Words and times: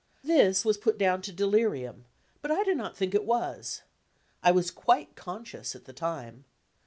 This 0.23 0.65
was 0.65 0.79
put 0.79 0.97
down 0.97 1.21
to 1.21 1.31
delirium, 1.31 2.05
but 2.41 2.49
I 2.49 2.63
do 2.63 2.73
not 2.73 2.97
think 2.97 3.13
it 3.13 3.23
was. 3.23 3.83
I 4.41 4.49
was 4.51 4.71
quite 4.71 5.15
conscious 5.15 5.75
at 5.75 5.85
the 5.85 5.93
dme. 5.93 6.43